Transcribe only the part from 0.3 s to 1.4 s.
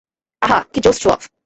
আহা, কী জোশ শো-অফ!